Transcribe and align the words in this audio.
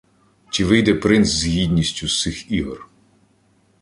Чи 0.49 0.65
вийде 0.65 0.93
принц 0.95 1.27
з 1.27 1.45
гідністю 1.47 2.07
з 2.07 2.21
цих 2.21 2.51
ігор? 2.51 2.89